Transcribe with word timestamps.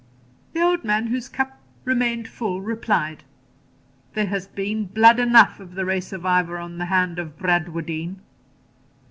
The 0.53 0.63
old 0.63 0.83
man 0.83 1.05
whose 1.05 1.29
cup 1.29 1.61
remained 1.85 2.27
full 2.27 2.59
replied, 2.59 3.23
'There 4.15 4.25
has 4.25 4.47
been 4.47 4.85
blood 4.85 5.19
enough 5.19 5.59
of 5.59 5.75
the 5.75 5.85
race 5.85 6.11
of 6.11 6.25
Ivor 6.25 6.57
on 6.57 6.79
the 6.79 6.85
hand 6.85 7.19
of 7.19 7.37
Bradwardine.' 7.37 8.19